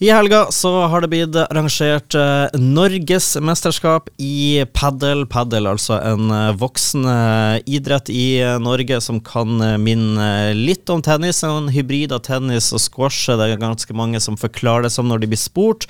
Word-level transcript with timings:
I 0.00 0.10
helga 0.14 0.46
så 0.54 0.70
har 0.86 1.02
det 1.02 1.08
blitt 1.10 1.34
arrangert 1.34 2.14
eh, 2.14 2.52
norgesmesterskap 2.54 4.12
i 4.22 4.62
padel. 4.70 5.24
Padel, 5.26 5.66
altså 5.66 5.96
en 5.98 6.30
voksen 6.54 7.02
idrett 7.66 8.06
i 8.14 8.38
eh, 8.38 8.60
Norge 8.62 9.00
som 9.02 9.18
kan 9.26 9.58
eh, 9.58 9.74
minne 9.82 10.54
litt 10.54 10.86
om 10.94 11.02
tennis. 11.02 11.42
En 11.42 11.66
hybrid 11.74 12.14
av 12.14 12.22
tennis 12.28 12.70
og 12.70 12.84
squash. 12.84 13.26
Det 13.26 13.48
er 13.48 13.58
ganske 13.58 13.98
mange 13.98 14.22
som 14.22 14.38
forklarer 14.38 14.86
det 14.86 14.92
som 14.94 15.10
når 15.10 15.24
de 15.24 15.32
blir 15.32 15.42
spurt. 15.42 15.88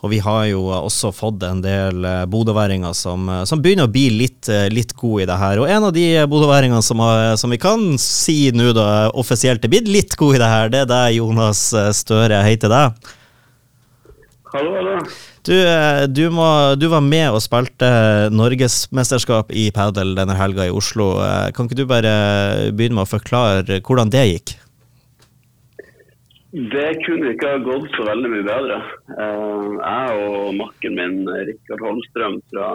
Og 0.00 0.14
vi 0.14 0.22
har 0.24 0.48
jo 0.54 0.64
eh, 0.70 0.80
også 0.80 1.12
fått 1.12 1.44
en 1.44 1.60
del 1.60 2.00
eh, 2.00 2.24
bodøværinger 2.32 2.96
som, 2.96 3.28
eh, 3.28 3.44
som 3.44 3.60
begynner 3.60 3.90
å 3.90 3.92
bli 3.92 4.08
litt, 4.22 4.48
eh, 4.48 4.70
litt 4.72 4.96
gode 4.96 5.26
i 5.26 5.28
det 5.28 5.40
her. 5.44 5.60
Og 5.60 5.68
en 5.68 5.90
av 5.90 5.92
de 6.00 6.08
bodøværingene 6.32 6.80
som, 6.80 7.04
som 7.36 7.52
vi 7.52 7.60
kan 7.60 7.90
si 8.00 8.40
nå 8.56 8.72
da 8.72 8.90
offisielt 9.12 9.68
er 9.68 9.76
blitt 9.76 9.96
litt 10.00 10.16
gode 10.16 10.40
i 10.40 10.44
det 10.46 10.52
her, 10.56 10.72
det 10.72 10.86
er 10.86 10.92
deg, 10.96 11.20
Jonas 11.20 11.66
eh, 11.76 11.92
Støre. 11.92 12.40
Hei 12.48 12.56
til 12.56 12.72
deg. 12.72 13.16
Hallo, 14.50 14.72
hallo. 14.74 14.96
Du, 15.46 15.54
eh, 15.54 16.04
du, 16.10 16.24
må, 16.34 16.46
du 16.74 16.88
var 16.90 17.04
med 17.06 17.28
og 17.30 17.42
spilte 17.44 17.86
norgesmesterskap 18.34 19.52
i 19.54 19.68
padel 19.74 20.16
denne 20.18 20.34
helga 20.38 20.66
i 20.66 20.72
Oslo. 20.74 21.12
Eh, 21.22 21.52
Kan 21.54 21.68
ikke 21.68 21.78
du 21.78 21.86
bare 21.90 22.14
begynne 22.74 22.98
med 22.98 23.06
å 23.06 23.12
forklare 23.12 23.78
hvordan 23.86 24.10
det 24.10 24.24
gikk? 24.32 24.56
Det 26.50 26.88
kunne 27.04 27.30
ikke 27.30 27.52
ha 27.52 27.60
gått 27.62 27.86
så 27.94 28.08
veldig 28.08 28.32
mye 28.32 28.46
bedre. 28.48 28.80
Eh, 29.14 29.70
jeg 29.78 30.26
og 30.26 30.50
makken 30.58 30.98
min 30.98 31.20
Rikard 31.46 31.84
Holmstrøm 31.86 32.40
fra, 32.50 32.66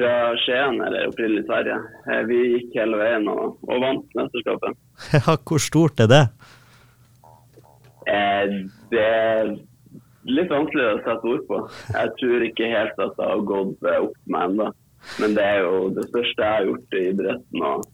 fra 0.00 0.12
Skien, 0.42 0.80
eller 0.82 1.12
opprinnelig 1.12 1.46
Sverige, 1.46 1.78
eh, 2.10 2.24
vi 2.26 2.40
gikk 2.56 2.74
hele 2.82 2.98
veien 3.04 3.30
og, 3.30 3.54
og 3.70 3.86
vant 3.86 4.18
mesterskapet. 4.18 4.74
Ja, 5.14 5.38
hvor 5.46 5.62
stort 5.62 6.02
er 6.02 6.10
det? 6.10 6.24
Eh, 8.10 8.58
det 8.90 9.08
litt 10.26 10.50
vanskelig 10.50 10.88
å 10.88 10.98
sette 11.04 11.30
ord 11.30 11.46
på. 11.48 11.60
Jeg 11.94 12.12
tror 12.18 12.44
ikke 12.48 12.72
helt 12.72 12.98
at 13.04 13.14
det 13.18 13.30
har 13.30 13.46
gått 13.52 13.86
eh, 13.86 14.02
opp 14.02 14.16
til 14.18 14.34
meg 14.34 14.50
ennå. 14.50 14.68
Men 15.22 15.38
det 15.38 15.46
er 15.46 15.62
jo 15.62 15.86
det 15.94 16.08
største 16.08 16.42
jeg 16.42 16.56
har 16.56 16.68
gjort 16.68 16.98
i 16.98 17.04
idretten. 17.12 17.62
og 17.62 17.86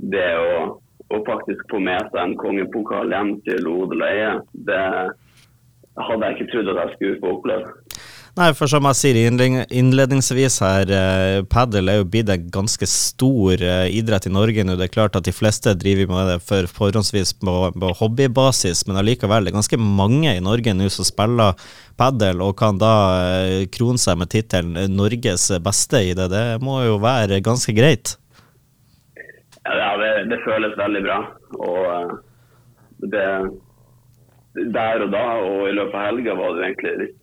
det 0.00 0.28
å, 0.36 0.80
å 1.12 1.18
faktisk 1.26 1.66
få 1.70 1.80
med 1.84 2.08
seg 2.12 2.20
en 2.22 2.38
kongepokal 2.40 3.12
hjem 3.12 3.34
til 3.44 3.68
odel 3.68 4.04
og 4.04 4.08
eie, 4.08 4.30
det 4.68 4.84
hadde 6.00 6.26
jeg 6.26 6.36
ikke 6.36 6.50
trodd 6.52 6.70
at 6.72 6.80
jeg 6.80 6.94
skulle 6.96 7.20
få 7.24 7.32
oppleve. 7.36 7.72
Nei, 8.40 8.54
for 8.56 8.70
som 8.72 8.86
jeg 8.88 8.96
sier 8.96 9.16
innledningsvis 9.20 10.54
her, 10.64 10.88
eh, 10.96 11.42
padel 11.52 11.90
er 11.92 11.98
jo 11.98 12.06
blitt 12.08 12.30
en 12.32 12.46
ganske 12.48 12.86
stor 12.88 13.60
eh, 13.60 13.90
idrett 13.92 14.30
i 14.30 14.32
Norge 14.32 14.64
nå. 14.64 14.78
Det 14.80 14.86
er 14.86 14.94
klart 14.94 15.18
at 15.18 15.26
de 15.26 15.34
fleste 15.36 15.74
driver 15.76 16.08
med 16.08 16.30
det 16.30 16.38
for 16.48 16.70
forhåndsvis 16.78 17.34
på, 17.42 17.56
på 17.76 17.90
hobbybasis, 17.98 18.86
men 18.88 19.02
allikevel 19.02 19.44
det 19.44 19.52
er 19.52 19.58
ganske 19.58 19.80
mange 19.82 20.32
i 20.32 20.40
Norge 20.40 20.72
nå 20.72 20.88
som 20.88 21.04
spiller 21.04 21.68
padel 22.00 22.40
og 22.46 22.56
kan 22.62 22.80
da 22.80 22.94
eh, 23.26 23.68
krone 23.76 24.00
seg 24.00 24.16
med 24.22 24.32
tittelen 24.32 24.96
Norges 24.96 25.50
beste 25.60 26.00
i 26.08 26.16
det. 26.16 26.32
Det 26.32 26.44
må 26.64 26.80
jo 26.86 26.96
være 27.04 27.44
ganske 27.44 27.76
greit. 27.76 28.16
Ja, 29.68 29.92
det, 30.00 30.12
det 30.32 30.44
føles 30.48 30.80
veldig 30.80 31.08
bra. 31.10 31.22
Og 31.60 32.18
det, 33.04 33.30
der 34.80 35.08
og 35.10 35.12
da 35.12 35.26
og 35.44 35.66
i 35.68 35.76
løpet 35.76 35.98
av 36.06 36.08
helga 36.14 36.40
var 36.40 36.56
det 36.56 36.70
egentlig 36.70 37.00
litt 37.04 37.18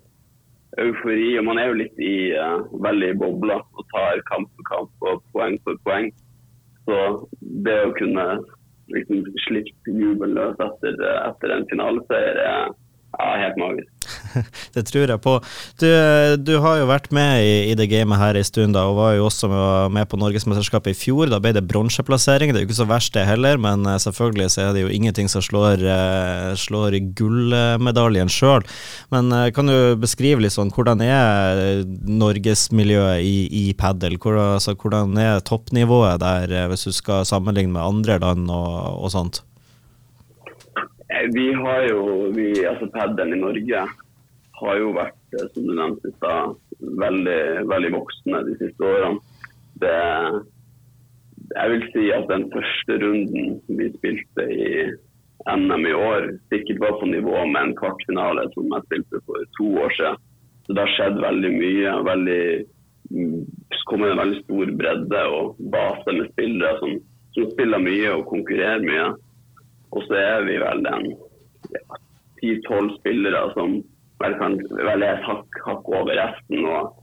eufori. 0.81 1.29
Og 1.39 1.47
man 1.49 1.61
er 1.61 1.71
jo 1.71 1.79
litt 1.81 2.01
i 2.03 2.15
uh, 2.37 2.63
veldig 2.85 3.13
bobla 3.21 3.59
og 3.61 3.87
tar 3.93 4.23
kamp 4.29 4.49
for 4.55 4.71
kamp 4.71 5.09
og 5.11 5.23
poeng 5.35 5.59
for 5.67 5.79
poeng. 5.87 6.11
Så 6.87 6.99
det 7.65 7.77
å 7.83 7.95
kunne 7.97 8.27
liksom 8.93 9.25
slippe 9.47 9.91
jubelen 9.91 10.55
etter, 10.63 10.99
etter 11.27 11.55
en 11.55 11.65
finaleseier 11.71 12.43
er 12.43 12.75
er 13.15 13.43
helt 13.43 13.57
magisk. 13.61 13.96
det 14.75 14.85
tror 14.89 15.11
jeg 15.11 15.21
på. 15.23 15.38
Du, 15.81 15.88
du 16.41 16.53
har 16.63 16.81
jo 16.81 16.89
vært 16.89 17.09
med 17.16 17.43
i, 17.43 17.55
i 17.71 17.75
det 17.77 17.89
gamet 17.91 18.21
her 18.21 18.38
en 18.38 18.47
stund, 18.47 18.75
da, 18.77 18.85
og 18.89 18.97
var 18.99 19.16
jo 19.17 19.27
også 19.27 19.49
med, 19.93 20.05
på 20.09 20.19
Norgesmesterskapet 20.19 20.93
i 20.93 20.97
fjor. 20.97 21.31
Da 21.31 21.39
ble 21.43 21.53
det 21.55 21.65
bronseplassering. 21.70 22.53
Det 22.53 22.61
er 22.61 22.65
jo 22.65 22.70
ikke 22.70 22.80
så 22.81 22.89
verst, 22.89 23.14
det 23.17 23.27
heller, 23.27 23.59
men 23.61 23.86
eh, 23.87 23.99
selvfølgelig 24.02 24.49
så 24.53 24.67
er 24.67 24.75
det 24.75 24.86
jo 24.86 24.93
ingenting 24.93 25.31
som 25.31 25.43
slår, 25.43 25.83
eh, 25.83 26.52
slår 26.59 26.99
gullmedaljen 27.17 28.31
sjøl. 28.31 28.65
Men 29.14 29.31
eh, 29.36 29.49
kan 29.55 29.70
du 29.70 29.98
beskrive 29.99 30.43
litt 30.43 30.55
sånn, 30.55 30.73
hvordan 30.75 31.04
er 31.05 31.83
norgesmiljøet 32.08 33.25
i, 33.25 33.37
i 33.48 33.65
padel? 33.77 34.19
Hvor, 34.21 34.39
altså, 34.58 34.75
hvordan 34.77 35.17
er 35.21 35.43
toppnivået 35.48 36.21
der, 36.23 36.58
hvis 36.71 36.87
du 36.87 36.95
skal 36.95 37.27
sammenligne 37.27 37.73
med 37.75 37.86
andre 37.86 38.19
land 38.23 38.49
og, 38.52 39.04
og 39.04 39.14
sånt? 39.14 39.43
Vi 41.33 41.48
har 41.55 41.87
jo, 41.87 42.02
vi, 42.36 42.52
altså 42.67 42.89
Padelen 42.93 43.37
i 43.37 43.39
Norge 43.39 43.86
har 44.59 44.77
jo 44.81 44.93
vært, 44.95 45.17
eh, 45.37 45.47
som 45.53 45.67
du 45.67 45.73
nevnte 45.77 46.11
i 46.11 46.93
veldig, 47.03 47.41
veldig 47.71 47.91
voksne 47.95 48.43
de 48.47 48.55
siste 48.61 48.85
årene. 48.85 49.41
Det, 49.81 49.97
jeg 51.53 51.73
vil 51.73 51.85
si 51.93 52.05
at 52.13 52.29
den 52.31 52.47
første 52.53 52.97
runden 53.03 53.59
vi 53.79 53.91
spilte 53.97 54.47
i 54.53 54.71
NM 55.47 55.85
i 55.87 55.93
år, 55.93 56.31
sikkert 56.51 56.81
var 56.83 56.97
på 56.99 57.09
nivå 57.11 57.45
med 57.45 57.61
en 57.61 57.75
kvartfinale 57.77 58.47
som 58.55 58.73
jeg 58.73 58.87
spilte 58.87 59.21
for 59.25 59.45
to 59.59 59.69
år 59.83 59.93
siden. 59.99 60.17
Så 60.65 60.75
det 60.75 60.83
har 60.83 60.95
skjedd 60.95 61.21
veldig 61.23 61.51
mye. 61.53 61.93
veldig 62.09 62.41
mm, 63.15 63.45
kommet 63.87 64.11
en 64.11 64.19
veldig 64.19 64.41
stor 64.43 64.73
bredde 64.81 65.21
og 65.37 65.61
base 65.71 66.15
med 66.17 66.27
spillere 66.33 66.73
som, 66.81 66.97
som 67.37 67.51
spiller 67.53 67.79
mye 67.85 68.09
og 68.17 68.25
konkurrerer 68.33 68.83
mye. 68.83 69.05
Og 69.95 70.03
så 70.09 70.17
er 70.19 70.43
vi 70.49 70.57
vel 70.59 70.83
en 70.91 71.07
ti-tolv 72.41 72.97
spillere 72.97 73.45
som 73.55 73.77
vel 74.22 74.38
kan 74.39 74.58
vel 74.72 75.05
er 75.05 75.17
et 75.17 75.28
hakk, 75.28 75.60
hakk 75.66 75.92
over 75.92 76.16
resten. 76.17 76.66
Og 76.66 76.95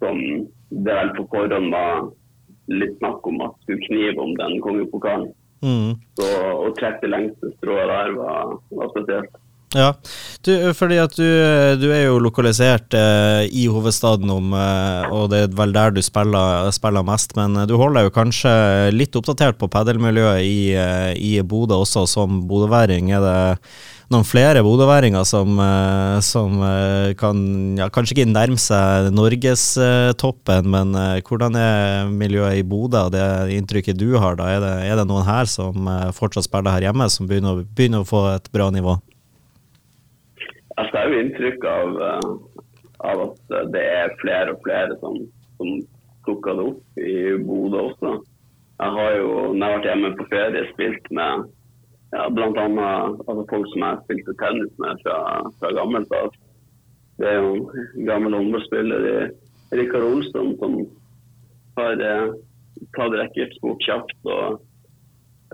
som 0.00 0.22
det 0.70 0.96
vel 0.96 1.12
på 1.18 1.26
forhånd 1.32 1.72
var 1.74 2.08
litt 2.70 2.96
snakk 2.98 3.26
om 3.26 3.42
at 3.44 3.56
skulle 3.64 3.84
knive 3.88 4.22
om 4.22 4.34
den 4.38 4.58
kongepokalen. 4.64 5.30
Mm. 5.60 5.96
Så 6.16 6.28
å 6.56 6.70
trekke 6.78 7.04
det 7.04 7.12
lengste 7.12 7.52
strået 7.58 7.90
der 7.90 8.12
var, 8.16 8.54
var 8.72 8.92
spesielt. 8.94 9.40
Ja, 9.70 9.92
du, 10.42 10.50
fordi 10.74 10.96
at 10.98 11.12
du, 11.14 11.26
du 11.78 11.84
er 11.94 12.08
jo 12.08 12.16
lokalisert 12.18 12.90
eh, 12.96 13.44
i 13.54 13.68
hovedstaden, 13.70 14.26
om, 14.34 14.50
eh, 14.50 15.04
og 15.14 15.28
det 15.30 15.44
er 15.44 15.52
vel 15.54 15.74
der 15.76 15.92
du 15.94 16.00
spiller, 16.02 16.66
spiller 16.74 17.04
mest. 17.06 17.36
Men 17.38 17.54
eh, 17.54 17.68
du 17.70 17.76
holder 17.78 18.08
jo 18.08 18.14
kanskje 18.16 18.50
litt 18.90 19.14
oppdatert 19.14 19.60
på 19.60 19.68
padelmiljøet 19.70 20.42
i, 20.42 20.72
eh, 20.74 21.12
i 21.14 21.36
Bodø 21.46 21.78
også, 21.84 22.02
som 22.10 22.40
bodøværing. 22.50 23.12
Er 23.14 23.22
det 23.22 23.36
noen 24.10 24.26
flere 24.26 24.64
bodøværinger 24.66 25.22
som, 25.28 25.54
eh, 25.62 26.16
som 26.26 26.56
eh, 26.66 27.12
kan 27.20 27.44
ja, 27.78 27.86
kanskje 27.94 28.16
ikke 28.16 28.32
nærme 28.32 28.58
seg 28.58 29.12
norgestoppen, 29.14 30.66
men 30.74 30.98
hvordan 31.22 31.60
er 31.60 32.10
miljøet 32.10 32.58
i 32.58 32.66
Bodø? 32.66 33.04
Det 33.14 33.54
inntrykket 33.54 34.02
du 34.02 34.18
har, 34.18 34.34
da, 34.34 34.50
er 34.50 34.66
det, 34.66 34.74
er 34.90 34.98
det 34.98 35.06
noen 35.06 35.30
her 35.30 35.46
som 35.46 35.86
fortsatt 36.18 36.50
spiller 36.50 36.74
her 36.74 36.88
hjemme, 36.88 37.06
som 37.06 37.30
begynner, 37.30 37.62
begynner 37.70 38.02
å 38.02 38.10
få 38.10 38.24
et 38.34 38.50
bra 38.50 38.66
nivå? 38.74 38.98
Jeg 40.80 40.96
har 40.96 41.12
jo 41.12 41.20
inntrykk 41.20 41.64
av, 41.68 41.96
eh, 42.08 42.28
av 43.12 43.22
at 43.28 43.54
det 43.74 43.82
er 43.84 44.18
flere 44.22 44.54
og 44.54 44.62
flere 44.64 44.96
som, 45.02 45.16
som 45.58 45.80
plukker 46.24 46.56
det 46.56 46.66
opp 46.72 47.00
i 47.04 47.16
Bodø 47.44 47.86
også. 47.90 48.12
Jeg 48.80 48.94
har 48.96 49.16
jo, 49.18 49.30
når 49.52 49.60
jeg 49.60 49.66
har 49.66 49.74
vært 49.76 49.88
hjemme 49.90 50.10
på 50.16 50.28
ferie, 50.30 50.68
spilt 50.72 51.10
med 51.12 51.48
ja, 52.14 52.28
bl.a. 52.32 52.68
Altså 53.28 53.44
folk 53.50 53.68
som 53.72 53.84
jeg 53.84 54.00
spilte 54.06 54.36
tennis 54.40 54.72
med 54.82 55.02
fra, 55.04 55.18
fra 55.60 55.72
gammelt 55.76 56.14
av. 56.16 56.30
Det 57.20 57.28
er 57.28 57.38
jo 57.38 57.52
en 57.76 58.06
gammel 58.08 58.38
håndballspiller 58.38 59.04
Rikard 59.76 60.06
Olsson 60.08 60.54
som 60.62 60.78
har 61.76 62.00
eh, 62.02 62.30
tatt 62.96 63.16
racketsport 63.20 63.84
kjapt. 63.84 64.16
og 64.24 64.62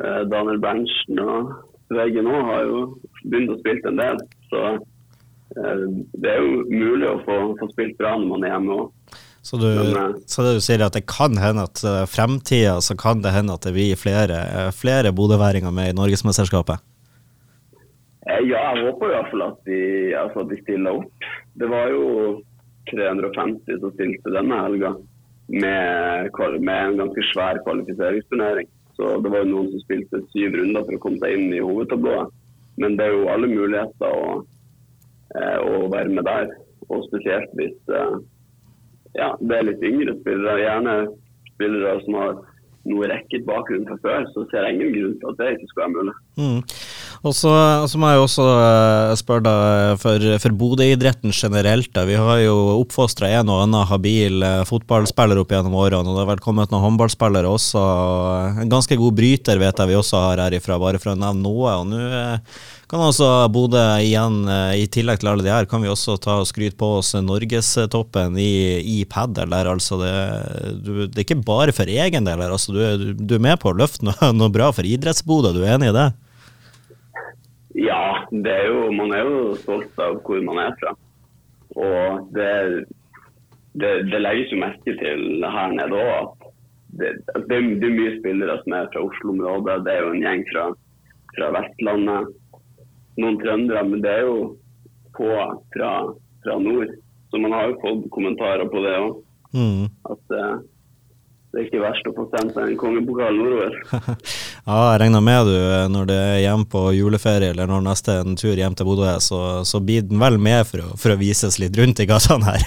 eh, 0.04 0.22
Daniel 0.30 0.62
Berntsen 0.62 1.20
og 1.24 1.56
Veggen 1.92 2.26
òg 2.30 2.46
har 2.48 2.62
jo 2.66 2.78
begynt 3.26 3.52
å 3.52 3.58
spille 3.60 3.90
en 3.90 4.00
del. 4.00 4.22
Så 4.50 4.62
det 5.56 6.28
er 6.30 6.42
jo 6.42 6.64
mulig 6.68 7.08
å 7.08 7.20
få, 7.24 7.36
få 7.60 7.68
spilt 7.72 7.96
bra 8.00 8.16
når 8.18 8.28
man 8.32 8.44
er 8.44 8.54
hjemme 8.54 8.76
òg. 8.76 9.16
Så, 9.46 9.56
eh, 9.62 10.14
så 10.26 10.42
det 10.42 10.56
du 10.56 10.64
sier 10.64 10.80
er 10.80 10.88
at 10.88 10.96
det 10.98 11.06
kan 11.06 11.36
hende 11.38 11.68
at 11.68 11.80
uh, 11.86 12.02
fremtida 12.10 12.80
så 12.82 12.96
kan 12.98 13.22
det 13.22 13.30
hende 13.30 13.54
at 13.54 13.62
det 13.62 13.76
blir 13.76 13.98
flere, 13.98 14.40
eh, 14.42 14.70
flere 14.74 15.12
bodøværinger 15.14 15.70
med 15.70 15.92
i 15.92 15.96
Norgesmesterskapet? 15.96 16.82
Eh, 18.26 18.42
Ja, 18.50 18.74
jeg 18.74 18.88
håper 18.88 19.06
i 19.06 19.14
hvert 19.14 19.30
fall 19.30 19.44
at 19.46 19.60
de, 19.70 19.80
altså 20.18 20.44
de 20.50 20.58
stiller 20.64 20.98
opp. 20.98 21.28
Det 21.54 21.68
var 21.70 21.92
jo 21.94 22.08
350 22.90 23.78
som 23.84 23.94
stilte 23.94 24.34
denne 24.34 24.58
helga 24.64 24.96
med, 25.48 26.32
med 26.58 26.76
en 26.80 26.98
ganske 27.04 27.28
svær 27.30 27.62
kvalifiseringsturnering. 27.62 28.66
Så 28.98 29.14
det 29.22 29.30
var 29.30 29.44
jo 29.44 29.52
noen 29.52 29.70
som 29.70 29.84
spilte 29.84 30.24
syv 30.34 30.58
runder 30.58 30.84
for 30.88 30.98
å 30.98 31.02
komme 31.06 31.22
seg 31.22 31.38
inn 31.38 31.54
i 31.54 31.62
hovedtablået. 31.62 32.34
Men 32.82 32.98
det 32.98 33.06
er 33.06 33.14
jo 33.14 33.30
alle 33.30 33.48
muligheter 33.48 34.10
å, 34.10 34.42
eh, 35.34 35.58
å 35.58 35.86
være 35.92 36.12
med 36.14 36.26
der. 36.28 36.50
Og 36.86 37.06
spesielt 37.08 37.54
hvis 37.58 37.76
eh, 37.90 38.18
ja, 39.16 39.32
det 39.40 39.56
er 39.56 39.70
litt 39.70 39.86
yngre 39.86 40.16
spillere. 40.20 40.62
Gjerne 40.62 40.96
spillere 41.54 41.96
som 42.04 42.20
har 42.20 42.36
noe 42.86 43.08
rekket 43.10 43.46
bakgrunn 43.48 43.86
fra 43.88 43.98
før. 44.04 44.28
Så 44.34 44.46
ser 44.50 44.66
jeg 44.66 44.78
ingen 44.78 44.94
grunn 44.94 45.16
til 45.20 45.32
at 45.32 45.40
det 45.40 45.52
ikke 45.56 45.70
skulle 45.72 45.86
være 45.86 45.96
mulig. 45.96 46.16
Mm. 46.38 46.60
Og 47.26 47.34
så, 47.34 47.50
må 47.98 48.10
jeg 48.12 48.22
også 48.22 48.44
uh, 48.46 49.12
spørre 49.18 49.42
deg 49.42 49.98
for, 49.98 50.26
for 50.42 50.54
Bodø-idretten 50.60 51.32
generelt. 51.34 51.98
Vi 52.06 52.18
har 52.20 52.42
jo 52.44 52.54
oppfostra 52.76 53.32
en 53.40 53.50
og 53.50 53.64
annen 53.64 53.88
habil 53.90 54.44
uh, 54.44 54.62
fotballspiller 54.68 55.40
opp 55.40 55.54
gjennom 55.54 55.74
årene, 55.74 56.04
og 56.06 56.14
det 56.14 56.22
har 56.22 56.30
vel 56.30 56.44
kommet 56.44 56.70
noen 56.70 56.84
håndballspillere 56.84 57.50
også. 57.50 57.82
En 58.62 58.70
ganske 58.70 58.98
god 59.00 59.16
bryter 59.18 59.58
vet 59.58 59.82
jeg 59.82 59.90
vi 59.90 59.98
også 59.98 60.22
har 60.22 60.42
herifra, 60.44 60.78
bare 60.78 61.00
for 61.02 61.14
å 61.14 61.18
nevne 61.18 61.42
noe. 61.42 61.72
Og 61.80 61.88
nå 61.90 61.98
uh, 61.98 62.60
kan 62.86 63.02
også 63.02 63.30
Bodø 63.50 63.82
igjen, 63.98 64.44
i 64.78 64.84
tillegg 64.94 65.18
til 65.18 65.32
alle 65.32 65.42
de 65.42 65.50
her, 65.50 65.66
kan 65.66 65.82
vi 65.82 65.90
også 65.90 66.14
ta 66.22 66.36
og 66.38 66.46
skryte 66.46 66.78
på 66.78 66.92
oss 67.00 67.10
norgestoppen 67.18 68.38
i, 68.38 68.78
i 68.78 69.00
padel. 69.10 69.50
Der, 69.50 69.72
altså 69.72 69.98
det, 69.98 70.12
du, 70.84 70.92
det, 71.08 71.16
er 71.16 71.24
ikke 71.24 71.40
bare 71.48 71.74
for 71.74 71.90
egen 71.90 72.28
del, 72.28 72.44
altså, 72.46 72.76
du, 72.76 73.10
du, 73.18 73.34
er 73.34 73.42
med 73.48 73.58
på 73.58 73.72
å 73.72 73.80
løfte 73.82 74.06
noe, 74.06 74.30
noe 74.38 74.54
bra 74.54 74.70
for 74.76 74.86
idretts-Bodø, 74.86 75.50
du 75.56 75.64
er 75.64 75.74
enig 75.74 75.90
i 75.90 75.96
det? 75.98 76.06
Ja, 77.76 78.24
er 78.32 78.68
jo, 78.70 78.90
man 78.96 79.12
er 79.12 79.26
jo 79.26 79.40
stolt 79.60 79.98
av 80.00 80.20
hvor 80.24 80.40
man 80.44 80.60
er 80.62 80.76
fra. 80.80 80.94
Og 81.76 82.28
det, 82.32 82.52
det, 83.76 83.90
det 84.08 84.20
legges 84.22 84.52
jo 84.54 84.60
merke 84.62 84.94
til 84.96 85.44
her 85.44 85.74
nede 85.74 85.98
òg 86.00 86.12
at 86.16 86.46
det, 86.96 87.10
det, 87.50 87.56
er 87.56 87.92
mye 87.92 88.14
spillere 88.18 88.56
som 88.62 88.76
er 88.78 88.88
fra 88.92 89.02
Oslo-området. 89.04 89.82
Det 89.84 89.92
er 89.92 90.04
jo 90.04 90.14
en 90.14 90.24
gjeng 90.24 90.44
fra, 90.52 90.68
fra, 91.34 91.50
Vestlandet. 91.58 92.30
Noen 93.20 93.36
trøndere, 93.40 93.82
men 93.88 94.04
det 94.04 94.12
er 94.12 94.24
jo 94.24 94.38
få 95.16 95.28
fra, 95.74 95.90
fra 96.44 96.56
nord. 96.60 96.96
Så 97.28 97.40
man 97.42 97.52
har 97.56 97.70
jo 97.70 97.78
fått 97.82 98.08
kommentarer 98.14 98.68
på 98.72 98.84
det 98.84 98.96
òg. 99.02 99.20
Mm. 99.56 99.86
At 100.08 100.36
uh, 100.36 100.56
det 101.52 101.60
er 101.60 101.68
ikke 101.68 101.84
verst 101.84 102.08
å 102.08 102.14
få 102.16 102.26
sendt 102.32 102.56
en 102.60 102.76
kongepokal 102.80 103.36
nordover. 103.36 103.76
Ja, 104.66 104.76
jeg 104.90 105.04
regner 105.04 105.22
med 105.22 105.46
du, 105.46 105.56
når 105.94 106.08
det 106.10 106.14
er 106.18 106.40
hjem 106.42 106.64
på 106.66 106.80
juleferie 106.96 107.52
eller 107.52 107.68
når 107.70 107.84
neste 107.86 108.16
en 108.18 108.34
tur 108.34 108.58
hjem 108.58 108.74
til 108.74 108.88
Bodø 108.88 109.04
er, 109.06 109.20
så, 109.22 109.62
så 109.62 109.78
blir 109.78 110.02
den 110.02 110.18
vel 110.18 110.40
med 110.42 110.66
for 110.66 110.82
å, 110.82 110.88
for 110.98 111.14
å 111.14 111.20
vises 111.20 111.60
litt 111.62 111.76
rundt 111.78 112.02
i 112.02 112.06
gatene 112.10 112.48
her? 112.48 112.64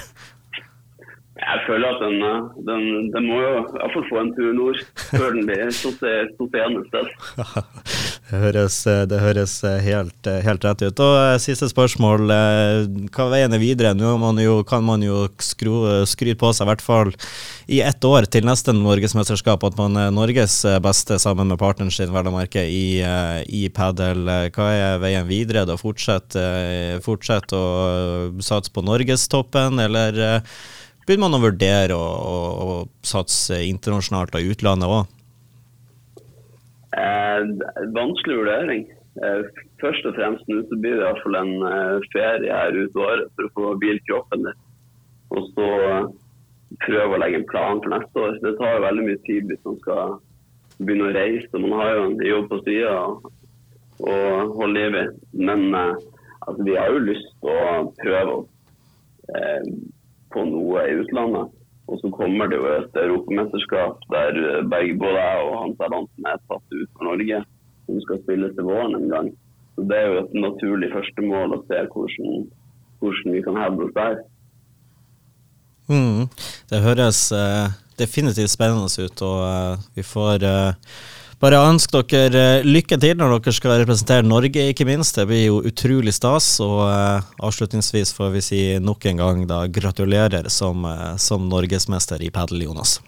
Jeg 1.40 1.60
føler 1.66 1.92
at 1.92 2.00
den, 2.00 2.16
den, 2.70 2.86
den 3.12 3.28
må 3.28 3.42
jo 3.42 3.52
iallfall 3.76 4.06
få 4.08 4.18
en 4.22 4.32
tur 4.36 4.48
nord 4.56 4.80
før 5.10 5.36
den 5.36 5.44
blir 5.48 5.70
stått 5.76 6.56
igjen 6.56 6.80
et 6.80 6.88
sted. 6.88 7.12
Det 8.30 8.38
høres, 8.38 8.76
det 9.10 9.18
høres 9.18 9.56
helt, 9.82 10.28
helt, 10.44 10.62
rett 10.62 10.82
ut. 10.84 11.00
Og 11.02 11.14
eh, 11.18 11.38
Siste 11.42 11.66
spørsmål. 11.66 12.30
Eh, 12.30 13.08
hva 13.10 13.26
veien 13.32 13.56
er 13.56 13.58
videre? 13.58 13.90
Nå 13.98 14.12
man 14.22 14.38
jo, 14.38 14.60
kan 14.66 14.84
man 14.86 15.02
jo 15.02 15.24
skru, 15.42 16.04
skryte 16.06 16.38
på 16.38 16.52
seg, 16.54 16.68
i 16.68 16.70
hvert 16.70 16.84
fall 16.84 17.10
i 17.66 17.80
ett 17.82 18.06
år 18.06 18.28
til 18.30 18.46
neste 18.46 18.74
norgesmesterskap, 18.76 19.66
at 19.66 19.78
man 19.80 19.98
er 19.98 20.14
Norges 20.14 20.60
beste 20.84 21.18
sammen 21.22 21.50
med 21.50 21.58
partneren 21.58 21.90
sin, 21.90 22.14
vel 22.14 22.30
å 22.30 22.36
merke, 22.36 22.62
i, 22.62 23.00
eh, 23.02 23.42
i 23.50 23.66
padel. 23.74 24.22
Hva 24.54 24.70
er 24.76 25.02
veien 25.02 25.26
videre? 25.26 25.66
da? 25.66 25.74
Fortsette, 25.80 26.46
fortsette 27.02 27.58
å 27.58 28.42
satse 28.46 28.70
på 28.70 28.86
norgestoppen, 28.86 29.82
eller 29.82 30.44
begynner 31.02 31.26
man 31.26 31.40
å 31.40 31.46
vurdere 31.48 31.98
å, 31.98 32.84
satse 33.02 33.58
internasjonalt 33.66 34.38
og 34.38 34.54
utlandet 34.54 35.00
òg? 35.00 35.16
Eh, 37.00 37.40
vanskelig 37.96 38.40
vurdering. 38.40 38.88
Eh, 39.24 39.42
først 39.82 40.06
og 40.06 40.16
fremst 40.16 40.48
nå 40.48 40.62
så 40.68 40.78
blir 40.80 40.96
det 40.96 41.02
i 41.02 41.06
hvert 41.06 41.22
fall 41.24 41.38
en 41.40 41.54
eh, 41.68 42.08
ferie 42.14 42.56
her 42.56 42.76
ut 42.76 42.98
året 43.04 43.30
for 43.34 43.46
å 43.46 43.54
få 43.56 43.70
hvilt 43.82 44.04
kroppen 44.08 44.46
litt. 44.46 44.66
Og 45.34 45.46
så 45.54 45.68
eh, 45.86 46.08
prøve 46.86 47.16
å 47.16 47.20
legge 47.22 47.40
en 47.40 47.50
plan 47.50 47.82
for 47.82 47.94
neste 47.94 48.24
år. 48.24 48.38
Det 48.44 48.56
tar 48.58 48.76
jo 48.76 48.86
veldig 48.86 49.06
mye 49.08 49.22
tid 49.28 49.50
hvis 49.50 49.62
man 49.66 49.78
skal 49.82 50.16
begynne 50.80 51.10
å 51.10 51.14
reise. 51.16 51.50
og 51.54 51.64
Man 51.66 51.76
har 51.80 51.92
jo 51.94 52.06
en 52.08 52.18
jobb 52.30 52.48
på 52.50 52.60
sida 52.66 52.96
å 54.00 54.16
holde 54.56 54.74
liv 54.76 54.98
i. 55.02 55.06
Men 55.46 55.66
eh, 55.74 55.94
altså, 56.46 56.66
vi 56.66 56.76
har 56.78 56.92
jo 56.92 57.06
lyst 57.06 57.32
til 57.40 57.54
å 57.54 57.86
prøve 58.02 58.36
oss 58.40 58.50
eh, 59.36 59.72
få 60.34 60.46
noe 60.48 60.84
i 60.86 60.98
utlandet. 61.02 61.56
Og 61.90 61.98
så 62.00 62.10
kommer 62.14 62.50
det 62.50 62.58
jo 62.60 62.66
et 62.70 62.98
europamesterskap 63.02 64.04
der 64.14 64.36
begge, 64.70 64.98
både 65.02 65.18
jeg 65.18 65.46
og 65.46 65.56
Hans 65.64 65.80
Erlandsen 65.86 66.28
er 66.30 66.38
tatt 66.46 66.76
ut 66.76 66.90
for 66.94 67.08
Norge, 67.08 67.40
som 67.86 68.02
skal 68.04 68.20
spilles 68.22 68.52
til 68.54 68.68
våren 68.68 68.94
en 68.98 69.08
gang. 69.10 69.30
Så 69.74 69.86
Det 69.90 69.96
er 69.98 70.06
jo 70.06 70.20
et 70.22 70.36
naturlig 70.46 70.90
førstemål 70.94 71.56
å 71.56 71.62
se 71.66 71.80
hvordan, 71.94 72.44
hvordan 73.02 73.34
vi 73.34 73.42
kan 73.46 73.58
hevde 73.58 73.86
oss 73.88 73.96
der. 73.98 74.20
Mm, 75.90 76.28
det 76.70 76.84
høres 76.86 77.20
uh, 77.34 77.74
definitivt 77.98 78.52
spennende 78.54 78.86
ut, 78.86 79.22
og 79.26 79.38
uh, 79.42 79.88
vi 79.96 80.06
får 80.06 80.46
uh, 80.46 80.78
bare 81.40 81.60
ønsk 81.70 81.94
dere 82.12 82.44
eh, 82.60 82.66
lykke 82.66 82.98
til 83.00 83.16
når 83.18 83.38
dere 83.38 83.54
skal 83.56 83.78
representere 83.80 84.26
Norge, 84.26 84.66
ikke 84.72 84.86
minst. 84.88 85.16
Det 85.16 85.26
blir 85.30 85.46
jo 85.46 85.60
utrolig 85.70 86.12
stas. 86.16 86.52
Og 86.64 86.82
uh, 86.84 87.24
avslutningsvis 87.40 88.12
får 88.16 88.34
vi 88.36 88.44
si 88.44 88.62
nok 88.82 89.06
en 89.08 89.22
gang 89.24 89.44
da 89.48 89.64
gratulerer 89.66 90.50
som, 90.52 90.84
uh, 90.84 91.16
som 91.16 91.48
norgesmester 91.48 92.22
i 92.22 92.32
padel, 92.34 92.66
Jonas. 92.68 92.98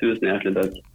Tusen 0.00 0.30
hjertelig 0.30 0.56
takk. 0.56 0.87